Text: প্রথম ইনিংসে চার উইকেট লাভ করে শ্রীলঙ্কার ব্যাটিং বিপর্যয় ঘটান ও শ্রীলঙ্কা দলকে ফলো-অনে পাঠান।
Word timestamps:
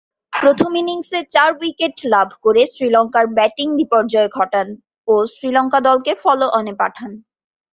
প্রথম 0.33 0.71
ইনিংসে 0.75 1.19
চার 1.31 1.49
উইকেট 1.57 1.95
লাভ 2.05 2.29
করে 2.43 2.61
শ্রীলঙ্কার 2.73 3.25
ব্যাটিং 3.37 3.67
বিপর্যয় 3.79 4.29
ঘটান 4.31 4.67
ও 5.07 5.13
শ্রীলঙ্কা 5.33 5.79
দলকে 5.89 6.11
ফলো-অনে 6.23 6.73
পাঠান। 6.77 7.11